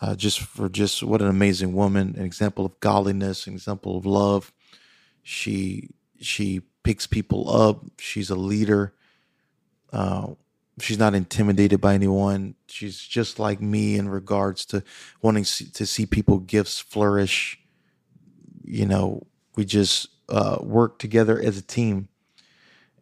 uh, 0.00 0.14
just 0.14 0.40
for 0.40 0.68
just 0.68 1.02
what 1.02 1.22
an 1.22 1.28
amazing 1.28 1.72
woman, 1.72 2.14
an 2.16 2.24
example 2.24 2.66
of 2.66 2.78
godliness, 2.80 3.46
an 3.46 3.54
example 3.54 3.96
of 3.96 4.04
love. 4.04 4.52
She 5.22 5.90
she 6.20 6.62
picks 6.82 7.06
people 7.06 7.50
up. 7.50 7.84
She's 7.98 8.30
a 8.30 8.36
leader. 8.36 8.94
Uh, 9.92 10.34
she's 10.80 10.98
not 10.98 11.14
intimidated 11.14 11.80
by 11.80 11.94
anyone. 11.94 12.54
She's 12.68 12.98
just 12.98 13.38
like 13.38 13.60
me 13.60 13.96
in 13.96 14.08
regards 14.08 14.64
to 14.66 14.82
wanting 15.22 15.44
to 15.44 15.86
see 15.86 16.06
people 16.06 16.38
gifts 16.38 16.80
flourish. 16.80 17.58
You 18.64 18.86
know, 18.86 19.26
we 19.56 19.64
just 19.64 20.08
uh, 20.28 20.58
work 20.60 20.98
together 20.98 21.40
as 21.40 21.56
a 21.56 21.62
team, 21.62 22.08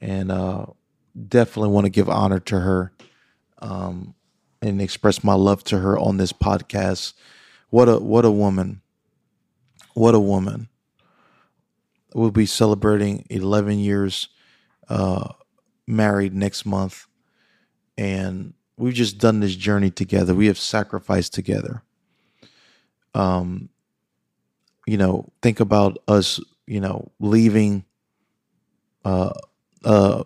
and 0.00 0.31
uh, 0.31 0.66
definitely 1.28 1.71
want 1.71 1.87
to 1.87 1.90
give 1.90 2.09
honor 2.09 2.40
to 2.40 2.61
her 2.61 2.93
um, 3.59 4.14
and 4.62 4.81
express 4.81 5.25
my 5.25 5.35
love 5.35 5.64
to 5.64 5.78
her 5.78 5.99
on 5.99 6.16
this 6.16 6.33
podcast. 6.33 7.14
What 7.71 7.88
a 7.88 7.99
what 7.99 8.25
a 8.25 8.31
woman! 8.31 8.83
What 9.95 10.14
a 10.14 10.21
woman! 10.21 10.69
We'll 12.14 12.31
be 12.31 12.47
celebrating 12.47 13.26
11 13.28 13.81
years 13.81 14.28
uh, 14.88 15.33
married 15.88 16.33
next 16.33 16.64
month 16.64 17.09
and 17.97 18.55
we've 18.77 18.95
just 18.95 19.19
done 19.19 19.41
this 19.41 19.55
journey 19.55 19.91
together. 19.91 20.35
We 20.35 20.47
have 20.47 20.59
sacrificed 20.59 21.35
together. 21.35 21.83
Um, 23.15 23.69
you 24.87 24.97
know, 24.97 25.33
think 25.41 25.61
about 25.61 25.99
us, 26.09 26.41
you 26.67 26.81
know, 26.81 27.11
leaving 27.21 27.85
uh, 29.05 29.33
a 29.85 30.25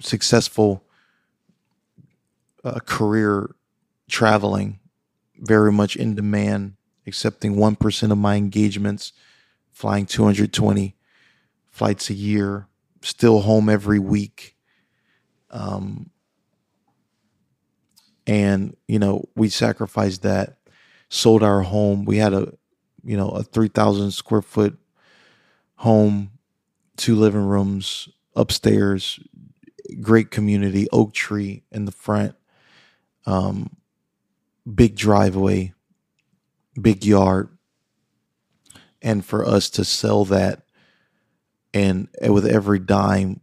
successful 0.00 0.84
uh, 2.64 2.80
career 2.80 3.54
traveling, 4.08 4.80
very 5.36 5.70
much 5.70 5.96
in 5.96 6.14
demand, 6.14 6.74
accepting 7.06 7.56
1% 7.56 8.10
of 8.10 8.18
my 8.18 8.36
engagements, 8.36 9.12
flying 9.70 10.06
220 10.06 10.96
flights 11.70 12.10
a 12.10 12.14
year, 12.14 12.66
still 13.02 13.40
home 13.40 13.68
every 13.68 13.98
week. 13.98 14.56
Um, 15.50 16.10
and 18.26 18.76
you 18.88 18.98
know 18.98 19.24
we 19.36 19.48
sacrificed 19.48 20.22
that 20.22 20.58
sold 21.08 21.42
our 21.42 21.62
home. 21.62 22.04
We 22.04 22.18
had 22.18 22.32
a 22.32 22.52
you 23.04 23.16
know 23.16 23.30
a 23.30 23.42
3000 23.42 24.10
square 24.10 24.42
foot 24.42 24.76
home 25.76 26.30
two 26.96 27.14
living 27.14 27.46
rooms 27.46 28.08
upstairs 28.34 29.20
great 30.00 30.30
community 30.30 30.88
oak 30.92 31.12
tree 31.12 31.62
in 31.70 31.84
the 31.84 31.92
front 31.92 32.34
um, 33.26 33.76
big 34.72 34.96
driveway 34.96 35.72
big 36.80 37.04
yard. 37.04 37.48
And 39.02 39.24
for 39.24 39.44
us 39.44 39.70
to 39.70 39.84
sell 39.84 40.24
that 40.26 40.62
and 41.72 42.08
with 42.22 42.46
every 42.46 42.78
dime 42.78 43.40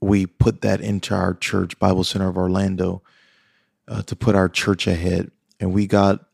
we 0.00 0.26
put 0.26 0.62
that 0.62 0.80
into 0.80 1.14
our 1.14 1.32
church 1.34 1.78
bible 1.78 2.04
center 2.04 2.28
of 2.28 2.36
orlando 2.36 3.02
uh, 3.88 4.02
to 4.02 4.16
put 4.16 4.34
our 4.34 4.48
church 4.48 4.86
ahead, 4.86 5.30
and 5.60 5.72
we 5.72 5.86
got 5.86 6.24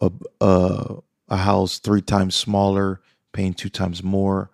a, 0.00 0.10
a, 0.40 0.96
a 1.28 1.36
house 1.36 1.78
three 1.78 2.02
times 2.02 2.34
smaller, 2.34 3.00
paying 3.32 3.54
two 3.54 3.68
times 3.68 4.02
more, 4.02 4.50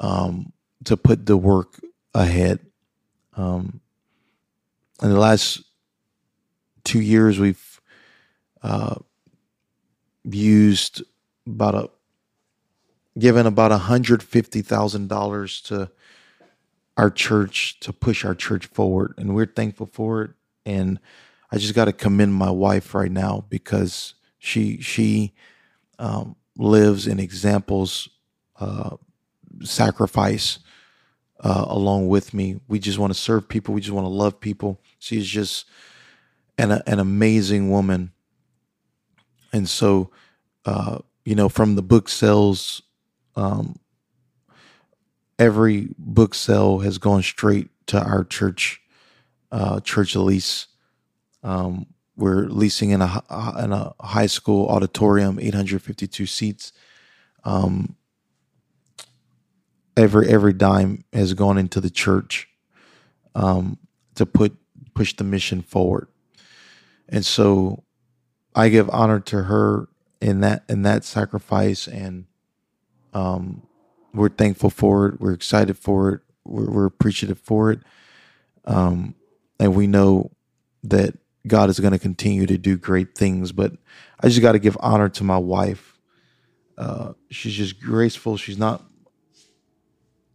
um, 0.00 0.52
to 0.84 0.96
put 0.96 1.26
the 1.26 1.36
work 1.36 1.80
ahead. 2.14 2.60
Um, 3.36 3.80
in 5.02 5.10
the 5.10 5.18
last 5.18 5.62
two 6.84 7.00
years, 7.00 7.38
we've 7.38 7.80
uh, 8.62 8.96
used 10.24 11.02
about 11.46 11.74
a 11.74 11.90
given 13.18 13.46
about 13.46 13.72
hundred 13.72 14.22
fifty 14.22 14.62
thousand 14.62 15.08
dollars 15.08 15.60
to 15.62 15.90
our 16.96 17.10
church 17.10 17.80
to 17.80 17.92
push 17.92 18.24
our 18.24 18.34
church 18.34 18.66
forward, 18.66 19.14
and 19.16 19.34
we're 19.34 19.46
thankful 19.46 19.86
for 19.86 20.22
it. 20.22 20.30
And 20.66 21.00
I 21.52 21.58
just 21.58 21.74
got 21.74 21.86
to 21.86 21.92
commend 21.92 22.34
my 22.34 22.50
wife 22.50 22.94
right 22.94 23.10
now 23.10 23.44
because 23.48 24.14
she 24.38 24.80
she 24.80 25.34
um, 25.98 26.36
lives 26.56 27.06
in 27.06 27.18
examples 27.18 28.08
uh, 28.58 28.96
sacrifice 29.62 30.60
uh, 31.40 31.64
along 31.68 32.08
with 32.08 32.32
me. 32.32 32.60
We 32.68 32.78
just 32.78 32.98
want 32.98 33.12
to 33.12 33.18
serve 33.18 33.48
people. 33.48 33.74
We 33.74 33.80
just 33.80 33.92
want 33.92 34.04
to 34.04 34.10
love 34.10 34.40
people. 34.40 34.80
She's 34.98 35.26
just 35.26 35.66
an 36.56 36.70
an 36.86 36.98
amazing 37.00 37.70
woman, 37.70 38.12
and 39.52 39.68
so 39.68 40.10
uh, 40.64 40.98
you 41.24 41.34
know 41.34 41.48
from 41.48 41.74
the 41.74 41.82
book 41.82 42.08
sales. 42.08 42.82
Um, 43.36 43.78
every 45.38 45.88
book 45.96 46.34
sale 46.34 46.80
has 46.80 46.98
gone 46.98 47.22
straight 47.22 47.70
to 47.86 47.98
our 47.98 48.24
church, 48.24 48.82
uh, 49.50 49.80
Church 49.80 50.14
Elise 50.14 50.66
um, 51.42 51.86
we're 52.16 52.46
leasing 52.46 52.90
in 52.90 53.00
a 53.00 53.22
in 53.62 53.72
a 53.72 53.94
high 54.00 54.26
school 54.26 54.68
auditorium, 54.68 55.38
852 55.40 56.26
seats. 56.26 56.72
Um, 57.44 57.96
every 59.96 60.28
every 60.28 60.52
dime 60.52 61.04
has 61.12 61.34
gone 61.34 61.56
into 61.58 61.80
the 61.80 61.90
church 61.90 62.48
um, 63.34 63.78
to 64.16 64.26
put 64.26 64.56
push 64.94 65.14
the 65.14 65.24
mission 65.24 65.62
forward, 65.62 66.08
and 67.08 67.24
so 67.24 67.84
I 68.54 68.68
give 68.68 68.90
honor 68.90 69.20
to 69.20 69.44
her 69.44 69.88
in 70.20 70.40
that 70.40 70.64
in 70.68 70.82
that 70.82 71.04
sacrifice, 71.04 71.88
and 71.88 72.26
um, 73.14 73.62
we're 74.12 74.28
thankful 74.28 74.70
for 74.70 75.06
it. 75.06 75.20
We're 75.20 75.32
excited 75.32 75.78
for 75.78 76.12
it. 76.12 76.20
We're, 76.44 76.70
we're 76.70 76.86
appreciative 76.86 77.38
for 77.38 77.70
it, 77.70 77.80
um, 78.66 79.14
and 79.58 79.74
we 79.74 79.86
know 79.86 80.32
that 80.82 81.16
God 81.46 81.70
is 81.70 81.80
going 81.80 81.92
to 81.92 81.98
continue 81.98 82.46
to 82.46 82.58
do 82.58 82.76
great 82.76 83.14
things. 83.16 83.52
But 83.52 83.72
I 84.20 84.28
just 84.28 84.42
got 84.42 84.52
to 84.52 84.58
give 84.58 84.76
honor 84.80 85.08
to 85.10 85.24
my 85.24 85.38
wife. 85.38 85.98
Uh, 86.76 87.12
she's 87.30 87.54
just 87.54 87.80
graceful. 87.80 88.36
She's 88.36 88.58
not, 88.58 88.82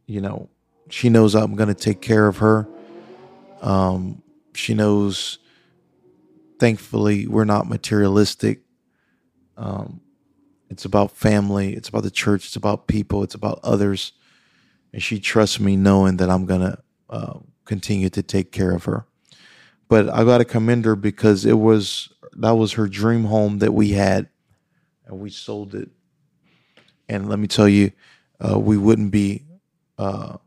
you 0.05 0.21
know, 0.21 0.49
she 0.89 1.09
knows 1.09 1.35
I'm 1.35 1.55
going 1.55 1.69
to 1.69 1.73
take 1.73 2.01
care 2.01 2.27
of 2.27 2.37
her. 2.37 2.67
Um, 3.61 4.21
she 4.53 4.73
knows, 4.73 5.39
thankfully, 6.59 7.27
we're 7.27 7.45
not 7.45 7.67
materialistic. 7.67 8.61
Um, 9.57 10.01
it's 10.69 10.85
about 10.85 11.11
family. 11.11 11.73
It's 11.73 11.89
about 11.89 12.03
the 12.03 12.11
church. 12.11 12.45
It's 12.45 12.55
about 12.55 12.87
people. 12.87 13.23
It's 13.23 13.35
about 13.35 13.59
others. 13.63 14.11
And 14.93 15.01
she 15.01 15.19
trusts 15.19 15.59
me 15.59 15.75
knowing 15.75 16.17
that 16.17 16.29
I'm 16.29 16.45
going 16.45 16.61
to 16.61 16.77
uh, 17.09 17.39
continue 17.65 18.09
to 18.09 18.23
take 18.23 18.51
care 18.51 18.71
of 18.71 18.85
her. 18.85 19.05
But 19.87 20.09
I 20.09 20.23
got 20.23 20.39
to 20.39 20.45
commend 20.45 20.85
her 20.85 20.95
because 20.95 21.45
it 21.45 21.59
was 21.59 22.09
that 22.37 22.51
was 22.51 22.73
her 22.73 22.87
dream 22.87 23.25
home 23.25 23.59
that 23.59 23.73
we 23.73 23.91
had, 23.91 24.29
and 25.05 25.19
we 25.19 25.29
sold 25.29 25.75
it. 25.75 25.89
And 27.07 27.29
let 27.29 27.39
me 27.39 27.47
tell 27.47 27.69
you, 27.69 27.91
uh, 28.43 28.59
we 28.59 28.77
wouldn't 28.77 29.11
be 29.11 29.45
uh, 29.97 30.37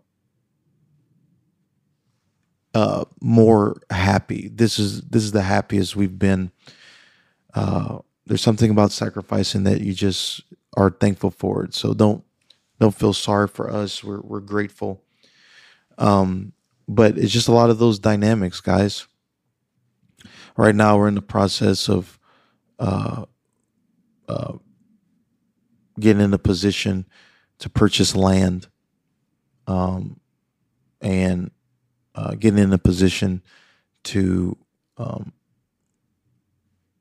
uh, 2.74 3.04
more 3.20 3.80
happy. 3.90 4.50
This 4.52 4.78
is 4.78 5.02
this 5.02 5.22
is 5.22 5.32
the 5.32 5.42
happiest 5.42 5.94
we've 5.94 6.18
been. 6.18 6.50
Uh, 7.54 7.98
there's 8.26 8.42
something 8.42 8.70
about 8.70 8.92
sacrificing 8.92 9.64
that 9.64 9.80
you 9.80 9.94
just 9.94 10.42
are 10.76 10.90
thankful 10.90 11.30
for 11.30 11.64
it. 11.64 11.74
So 11.74 11.94
don't 11.94 12.24
don't 12.80 12.94
feel 12.94 13.12
sorry 13.12 13.48
for 13.48 13.70
us. 13.70 14.02
We're 14.02 14.20
we're 14.20 14.40
grateful. 14.40 15.04
Um, 15.96 16.52
but 16.88 17.18
it's 17.18 17.32
just 17.32 17.48
a 17.48 17.52
lot 17.52 17.70
of 17.70 17.78
those 17.78 17.98
dynamics, 17.98 18.60
guys 18.60 19.06
right 20.58 20.74
now 20.74 20.98
we're 20.98 21.08
in 21.08 21.14
the 21.14 21.22
process 21.22 21.88
of 21.88 22.18
uh, 22.80 23.24
uh, 24.28 24.54
getting 25.98 26.22
in 26.22 26.34
a 26.34 26.38
position 26.38 27.06
to 27.60 27.70
purchase 27.70 28.14
land 28.14 28.66
um, 29.68 30.20
and 31.00 31.52
uh, 32.14 32.34
getting 32.34 32.58
in 32.58 32.72
a 32.72 32.78
position 32.78 33.42
to 34.02 34.56
um, 34.96 35.32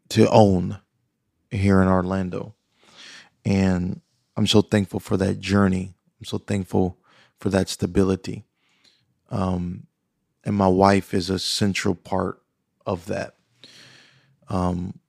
to 0.10 0.30
own 0.30 0.80
here 1.50 1.82
in 1.82 1.88
Orlando. 1.88 2.54
And 3.44 4.02
I'm 4.36 4.48
so 4.48 4.62
thankful 4.62 5.00
for 5.00 5.18
that 5.18 5.40
journey. 5.40 5.96
I'm 6.20 6.26
so 6.26 6.38
thankful 6.38 7.00
for 7.40 7.50
that 7.50 7.70
stability. 7.70 8.46
Um, 9.30 9.88
and 10.44 10.56
my 10.56 10.68
wife 10.68 11.14
is 11.14 11.30
a 11.30 11.40
central 11.40 11.96
part 11.96 12.42
of 12.86 13.08
that. 13.08 13.37
Um, 14.50 15.00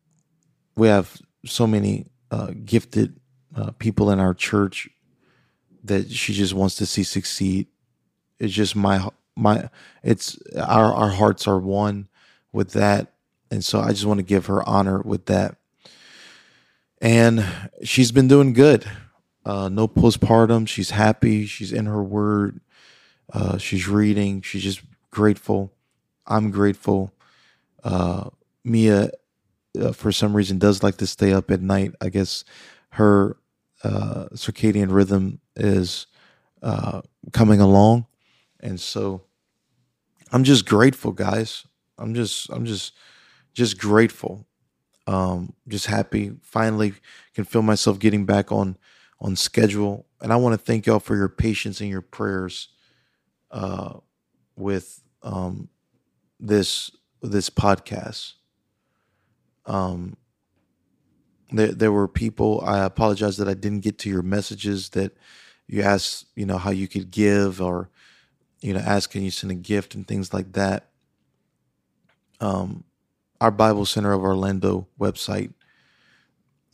we 0.76 0.88
have 0.88 1.16
so 1.44 1.66
many 1.66 2.06
uh, 2.30 2.52
gifted 2.64 3.18
uh, 3.54 3.70
people 3.72 4.10
in 4.10 4.20
our 4.20 4.34
church 4.34 4.88
that 5.84 6.10
she 6.10 6.32
just 6.32 6.54
wants 6.54 6.76
to 6.76 6.86
see 6.86 7.02
succeed. 7.02 7.68
It's 8.38 8.52
just 8.52 8.76
my 8.76 9.08
my 9.36 9.70
it's 10.02 10.38
our 10.56 10.92
our 10.92 11.10
hearts 11.10 11.46
are 11.46 11.58
one 11.58 12.08
with 12.52 12.72
that, 12.72 13.14
and 13.50 13.64
so 13.64 13.80
I 13.80 13.90
just 13.90 14.04
want 14.06 14.18
to 14.18 14.24
give 14.24 14.46
her 14.46 14.66
honor 14.68 15.00
with 15.00 15.26
that. 15.26 15.56
And 17.00 17.44
she's 17.84 18.12
been 18.12 18.28
doing 18.28 18.52
good. 18.52 18.84
Uh, 19.44 19.68
no 19.68 19.88
postpartum. 19.88 20.68
She's 20.68 20.90
happy. 20.90 21.46
She's 21.46 21.72
in 21.72 21.86
her 21.86 22.02
word. 22.02 22.60
Uh, 23.32 23.58
she's 23.58 23.88
reading. 23.88 24.42
She's 24.42 24.62
just 24.62 24.82
grateful. 25.10 25.72
I'm 26.26 26.50
grateful. 26.50 27.12
Uh, 27.82 28.30
Mia 28.64 29.10
uh, 29.80 29.92
for 29.92 30.12
some 30.12 30.34
reason 30.34 30.58
does 30.58 30.82
like 30.82 30.96
to 30.98 31.06
stay 31.06 31.32
up 31.32 31.50
at 31.50 31.60
night. 31.60 31.94
I 32.00 32.08
guess 32.08 32.44
her 32.90 33.36
uh, 33.84 34.26
circadian 34.34 34.92
rhythm 34.92 35.40
is 35.56 36.06
uh, 36.62 37.02
coming 37.32 37.60
along, 37.60 38.06
and 38.60 38.80
so 38.80 39.22
I'm 40.32 40.44
just 40.44 40.66
grateful, 40.66 41.12
guys. 41.12 41.64
I'm 41.98 42.14
just 42.14 42.50
I'm 42.50 42.64
just 42.64 42.94
just 43.54 43.78
grateful. 43.78 44.46
Um, 45.06 45.54
just 45.68 45.86
happy. 45.86 46.32
Finally, 46.42 46.94
can 47.34 47.44
feel 47.44 47.62
myself 47.62 47.98
getting 47.98 48.26
back 48.26 48.52
on 48.52 48.76
on 49.20 49.36
schedule, 49.36 50.06
and 50.20 50.32
I 50.32 50.36
want 50.36 50.52
to 50.52 50.64
thank 50.64 50.86
y'all 50.86 51.00
for 51.00 51.16
your 51.16 51.28
patience 51.28 51.80
and 51.80 51.90
your 51.90 52.02
prayers 52.02 52.68
uh, 53.50 53.94
with 54.56 55.02
um, 55.22 55.68
this 56.38 56.90
this 57.22 57.50
podcast. 57.50 58.34
Um, 59.68 60.16
there, 61.50 61.72
there 61.72 61.92
were 61.92 62.08
people. 62.08 62.62
I 62.64 62.84
apologize 62.84 63.36
that 63.36 63.48
I 63.48 63.54
didn't 63.54 63.80
get 63.80 63.98
to 64.00 64.10
your 64.10 64.22
messages 64.22 64.90
that 64.90 65.16
you 65.66 65.82
asked. 65.82 66.26
You 66.34 66.46
know 66.46 66.58
how 66.58 66.70
you 66.70 66.88
could 66.88 67.10
give, 67.10 67.62
or 67.62 67.88
you 68.60 68.74
know, 68.74 68.80
asking 68.80 69.22
you 69.22 69.30
send 69.30 69.52
a 69.52 69.54
gift 69.54 69.94
and 69.94 70.06
things 70.06 70.34
like 70.34 70.52
that. 70.54 70.88
Um, 72.40 72.84
our 73.40 73.50
Bible 73.50 73.86
Center 73.86 74.12
of 74.12 74.22
Orlando 74.22 74.86
website 74.98 75.52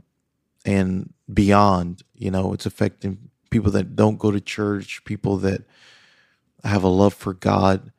and 0.65 1.13
beyond. 1.33 2.03
You 2.15 2.31
know, 2.31 2.53
it's 2.53 2.65
affecting 2.65 3.29
people 3.49 3.71
that 3.71 3.95
don't 3.95 4.19
go 4.19 4.31
to 4.31 4.41
church, 4.41 5.03
people 5.05 5.37
that 5.39 5.63
have 6.63 6.83
a 6.83 6.89
love 6.89 7.13
for 7.13 7.33
God. 7.33 7.91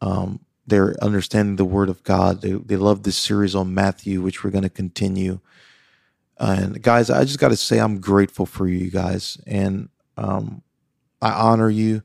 Um, 0.00 0.40
they're 0.66 0.96
understanding 1.02 1.56
the 1.56 1.64
Word 1.64 1.88
of 1.90 2.02
God. 2.04 2.42
They 2.42 2.52
they 2.52 2.76
love 2.76 3.02
this 3.02 3.16
series 3.18 3.54
on 3.54 3.74
Matthew, 3.74 4.22
which 4.22 4.44
we're 4.44 4.50
going 4.50 4.64
to 4.64 4.70
continue. 4.70 5.40
and 6.38 6.82
guys, 6.82 7.10
I 7.10 7.24
just 7.24 7.38
got 7.40 7.50
to 7.50 7.56
say, 7.56 7.78
I'm 7.80 8.00
grateful 8.00 8.46
for 8.46 8.68
you 8.68 8.90
guys, 8.90 9.38
and 9.46 9.88
um, 10.16 10.62
I 11.22 11.32
honor 11.32 11.70
you. 11.70 12.02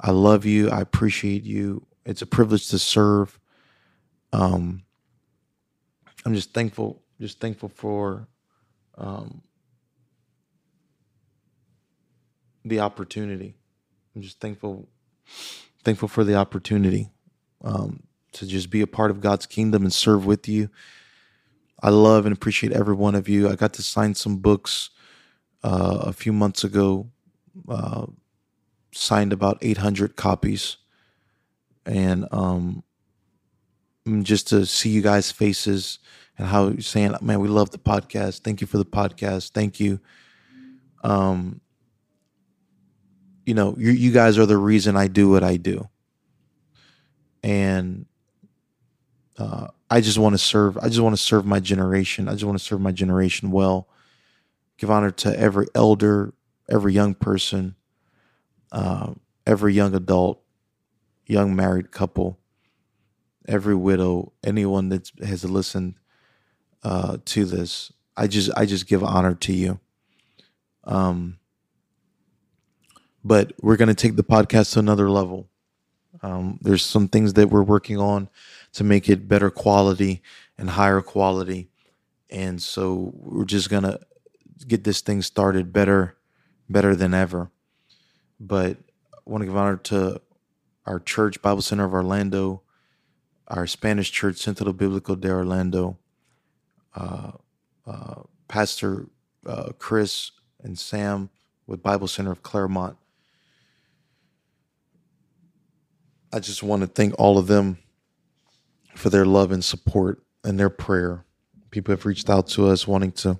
I 0.00 0.12
love 0.12 0.46
you. 0.46 0.70
I 0.70 0.80
appreciate 0.80 1.44
you. 1.44 1.86
It's 2.06 2.22
a 2.22 2.26
privilege 2.26 2.68
to 2.70 2.78
serve. 2.78 3.38
Um, 4.32 4.84
I'm 6.24 6.34
just 6.34 6.54
thankful 6.54 7.02
just 7.20 7.38
thankful 7.38 7.68
for 7.68 8.26
um, 8.96 9.42
the 12.64 12.80
opportunity. 12.80 13.56
I'm 14.14 14.22
just 14.22 14.40
thankful, 14.40 14.88
thankful 15.84 16.08
for 16.08 16.24
the 16.24 16.36
opportunity 16.36 17.10
um, 17.62 18.02
to 18.32 18.46
just 18.46 18.70
be 18.70 18.80
a 18.80 18.86
part 18.86 19.10
of 19.10 19.20
God's 19.20 19.46
kingdom 19.46 19.82
and 19.82 19.92
serve 19.92 20.24
with 20.24 20.48
you. 20.48 20.70
I 21.82 21.90
love 21.90 22.26
and 22.26 22.34
appreciate 22.34 22.72
every 22.72 22.94
one 22.94 23.14
of 23.14 23.28
you. 23.28 23.48
I 23.48 23.54
got 23.54 23.74
to 23.74 23.82
sign 23.82 24.14
some 24.14 24.38
books 24.38 24.90
uh, 25.62 25.98
a 26.02 26.12
few 26.12 26.32
months 26.32 26.64
ago. 26.64 27.10
Uh, 27.68 28.06
signed 28.92 29.32
about 29.32 29.58
800 29.60 30.16
copies, 30.16 30.76
and 31.84 32.26
um, 32.32 32.82
just 34.22 34.48
to 34.48 34.66
see 34.66 34.90
you 34.90 35.02
guys' 35.02 35.30
faces 35.30 35.98
and 36.38 36.46
how 36.46 36.68
you're 36.68 36.80
saying, 36.80 37.14
man, 37.20 37.40
we 37.40 37.48
love 37.48 37.70
the 37.70 37.78
podcast. 37.78 38.40
Thank 38.40 38.60
you 38.60 38.66
for 38.66 38.78
the 38.78 38.84
podcast. 38.84 39.50
Thank 39.50 39.80
you. 39.80 40.00
Um, 41.02 41.60
you 43.44 43.54
know, 43.54 43.74
you, 43.78 43.90
you 43.90 44.12
guys 44.12 44.38
are 44.38 44.46
the 44.46 44.56
reason 44.56 44.96
I 44.96 45.08
do 45.08 45.30
what 45.30 45.42
I 45.42 45.56
do. 45.56 45.88
And 47.42 48.06
uh, 49.38 49.68
I 49.90 50.00
just 50.00 50.18
want 50.18 50.34
to 50.34 50.38
serve. 50.38 50.78
I 50.78 50.88
just 50.88 51.00
want 51.00 51.16
to 51.16 51.22
serve 51.22 51.46
my 51.46 51.58
generation. 51.58 52.28
I 52.28 52.32
just 52.32 52.44
want 52.44 52.58
to 52.58 52.64
serve 52.64 52.80
my 52.80 52.92
generation 52.92 53.50
well. 53.50 53.88
Give 54.78 54.90
honor 54.90 55.10
to 55.10 55.38
every 55.38 55.66
elder, 55.74 56.32
every 56.70 56.92
young 56.92 57.14
person, 57.14 57.74
uh, 58.72 59.14
every 59.46 59.74
young 59.74 59.94
adult, 59.94 60.42
young 61.26 61.56
married 61.56 61.90
couple, 61.90 62.38
every 63.48 63.74
widow, 63.74 64.32
anyone 64.44 64.90
that 64.90 65.10
has 65.24 65.44
listened 65.44 65.94
uh, 66.82 67.18
to 67.26 67.44
this. 67.44 67.92
I 68.16 68.26
just 68.26 68.50
I 68.56 68.66
just 68.66 68.86
give 68.86 69.02
honor 69.02 69.34
to 69.34 69.52
you. 69.52 69.80
Um, 70.84 71.38
but 73.22 73.52
we're 73.60 73.76
going 73.76 73.88
to 73.88 73.94
take 73.94 74.16
the 74.16 74.24
podcast 74.24 74.72
to 74.72 74.78
another 74.78 75.10
level. 75.10 75.48
Um, 76.22 76.58
there's 76.62 76.84
some 76.84 77.08
things 77.08 77.34
that 77.34 77.50
we're 77.50 77.62
working 77.62 77.98
on 77.98 78.28
to 78.72 78.84
make 78.84 79.08
it 79.08 79.28
better 79.28 79.50
quality 79.50 80.22
and 80.58 80.70
higher 80.70 81.00
quality, 81.00 81.70
and 82.28 82.60
so 82.60 83.12
we're 83.14 83.44
just 83.44 83.70
gonna 83.70 83.98
get 84.66 84.84
this 84.84 85.00
thing 85.00 85.22
started 85.22 85.72
better, 85.72 86.16
better 86.68 86.94
than 86.94 87.14
ever. 87.14 87.50
But 88.38 88.76
I 89.14 89.18
want 89.30 89.42
to 89.42 89.46
give 89.46 89.56
honor 89.56 89.76
to 89.76 90.20
our 90.86 90.98
church, 90.98 91.40
Bible 91.40 91.62
Center 91.62 91.84
of 91.84 91.94
Orlando, 91.94 92.62
our 93.48 93.66
Spanish 93.66 94.10
church, 94.10 94.36
Centro 94.38 94.72
Biblical 94.72 95.16
de 95.16 95.30
Orlando, 95.30 95.98
Pastor 98.48 99.06
uh, 99.46 99.70
Chris 99.78 100.32
and 100.62 100.78
Sam 100.78 101.30
with 101.66 101.82
Bible 101.82 102.08
Center 102.08 102.32
of 102.32 102.42
Clermont. 102.42 102.96
I 106.32 106.40
just 106.40 106.62
want 106.62 106.82
to 106.82 106.88
thank 106.88 107.14
all 107.18 107.38
of 107.38 107.46
them 107.46 107.78
for 108.94 109.10
their 109.10 109.24
love 109.24 109.52
and 109.52 109.64
support 109.64 110.22
and 110.44 110.58
their 110.58 110.70
prayer. 110.70 111.24
People 111.70 111.92
have 111.92 112.06
reached 112.06 112.30
out 112.30 112.48
to 112.48 112.68
us 112.68 112.86
wanting 112.86 113.12
to 113.12 113.38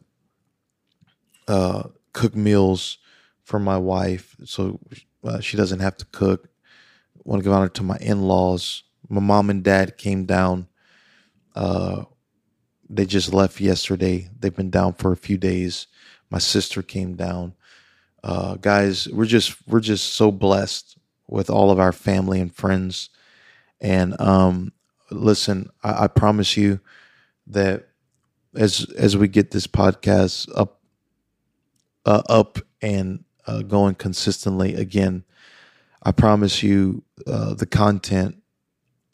uh, 1.49 1.85
cook 2.13 2.35
meals 2.37 2.99
for 3.45 3.59
my 3.59 3.77
wife 3.77 4.37
so 4.45 4.79
uh, 5.25 5.41
she 5.41 5.57
doesn't 5.57 5.81
have 5.81 5.97
to 5.99 6.05
cook. 6.07 6.49
I 7.17 7.23
want 7.25 7.41
to 7.41 7.45
give 7.45 7.53
honor 7.53 7.69
to 7.69 7.83
my 7.83 7.99
in 8.01 8.23
laws. 8.23 8.85
My 9.09 9.21
mom 9.21 9.51
and 9.51 9.63
dad 9.63 9.99
came 9.99 10.25
down. 10.25 10.69
Uh, 11.55 12.05
they 12.91 13.07
just 13.07 13.33
left 13.33 13.61
yesterday. 13.61 14.29
They've 14.39 14.55
been 14.55 14.71
down 14.71 14.95
for 14.95 15.13
a 15.13 15.17
few 15.17 15.39
days. 15.39 15.87
My 16.29 16.39
sister 16.39 16.83
came 16.83 17.15
down. 17.15 17.55
Uh, 18.23 18.57
guys, 18.57 19.09
we're 19.09 19.25
just 19.25 19.57
we're 19.69 19.81
just 19.81 20.15
so 20.15 20.33
blessed 20.33 20.99
with 21.29 21.49
all 21.49 21.71
of 21.71 21.79
our 21.79 21.93
family 21.93 22.41
and 22.41 22.55
friends. 22.55 23.09
And 23.81 24.21
um, 24.21 24.73
listen, 25.11 25.71
I, 25.83 26.05
I 26.05 26.07
promise 26.09 26.57
you 26.57 26.81
that 27.47 27.89
as 28.55 28.87
as 28.99 29.17
we 29.17 29.29
get 29.29 29.53
this 29.53 29.69
podcast 29.69 30.51
up 30.57 30.81
uh, 32.05 32.23
up 32.29 32.59
and 32.83 33.25
uh, 33.47 33.63
going 33.63 33.95
consistently 33.95 34.75
again, 34.75 35.25
I 36.03 36.11
promise 36.11 36.63
you 36.63 37.05
uh, 37.27 37.55
the 37.55 37.67
content 37.67 38.43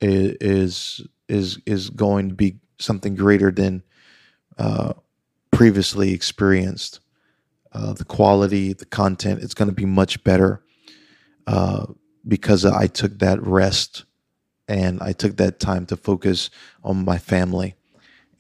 is 0.01 1.07
is 1.29 1.59
is 1.67 1.91
going 1.91 2.31
to 2.31 2.35
be 2.35 2.57
something 2.79 3.15
greater 3.15 3.51
than 3.51 3.83
uh, 4.59 4.93
previously 5.51 6.13
experienced. 6.13 7.01
Uh, 7.73 7.93
the 7.93 8.05
quality, 8.05 8.73
the 8.73 8.87
content, 8.87 9.43
it's 9.43 9.55
going 9.55 9.69
to 9.69 9.75
be 9.75 9.85
much 9.85 10.23
better 10.25 10.63
uh, 11.47 11.87
because 12.27 12.65
I 12.65 12.87
took 12.87 13.19
that 13.19 13.43
rest 13.43 14.05
and 14.69 15.01
I 15.03 15.13
took 15.13 15.37
that 15.37 15.61
time 15.61 15.87
to 15.87 15.97
focus 15.97 16.51
on 16.83 17.05
my 17.05 17.19
family. 17.19 17.75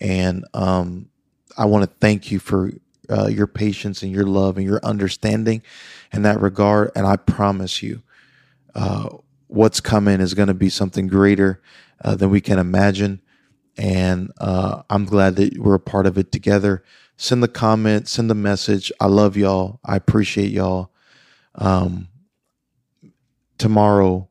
And 0.00 0.44
um, 0.54 1.08
I 1.56 1.66
want 1.66 1.84
to 1.84 1.96
thank 2.00 2.30
you 2.30 2.38
for 2.38 2.72
uh, 3.08 3.28
your 3.28 3.46
patience 3.46 4.02
and 4.02 4.10
your 4.10 4.24
love 4.24 4.56
and 4.56 4.66
your 4.66 4.80
understanding 4.82 5.62
in 6.12 6.22
that 6.22 6.40
regard. 6.40 6.90
And 6.96 7.06
I 7.06 7.16
promise 7.16 7.82
you, 7.82 8.02
uh, 8.74 9.08
what's 9.46 9.80
coming 9.80 10.20
is 10.20 10.34
going 10.34 10.48
to 10.48 10.54
be 10.54 10.68
something 10.68 11.06
greater 11.06 11.62
uh, 12.04 12.16
than 12.16 12.30
we 12.30 12.40
can 12.40 12.58
imagine. 12.58 13.20
And 13.76 14.32
uh, 14.38 14.82
I'm 14.88 15.04
glad 15.04 15.36
that 15.36 15.58
we're 15.58 15.74
a 15.74 15.80
part 15.80 16.06
of 16.06 16.16
it 16.16 16.32
together. 16.32 16.82
Send 17.16 17.42
the 17.42 17.48
comment, 17.48 18.08
send 18.08 18.30
the 18.30 18.34
message. 18.34 18.92
I 19.00 19.06
love 19.06 19.36
y'all. 19.36 19.80
I 19.84 19.96
appreciate 19.96 20.50
y'all. 20.50 20.90
Um, 21.54 22.08
tomorrow, 23.58 24.28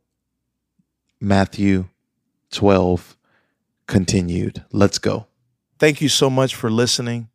Matthew 1.19 1.85
12 2.51 3.17
continued. 3.87 4.63
Let's 4.71 4.97
go. 4.97 5.27
Thank 5.77 6.01
you 6.01 6.09
so 6.09 6.29
much 6.29 6.55
for 6.55 6.71
listening. 6.71 7.29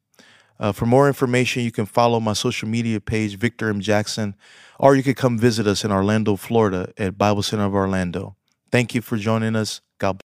Uh, 0.59 0.73
for 0.73 0.87
more 0.87 1.09
information, 1.09 1.63
you 1.63 1.71
can 1.71 1.87
follow 1.87 2.21
my 2.21 2.35
social 2.35 2.69
media 2.69 3.01
page, 3.01 3.37
Victor 3.37 3.71
M. 3.71 3.81
Jackson, 3.81 4.35
or 4.79 4.95
you 4.95 5.03
could 5.03 5.17
come 5.17 5.39
visit 5.39 5.67
us 5.67 5.85
in 5.85 5.93
Orlando, 5.93 6.37
Florida 6.37 6.93
at 6.99 7.17
Bible 7.17 7.43
Center 7.43 7.65
of 7.65 7.75
Orlando. 7.75 8.37
Thank 8.71 8.95
you 8.95 9.01
for 9.01 9.17
joining 9.17 9.57
us. 9.57 9.81
God 9.99 10.19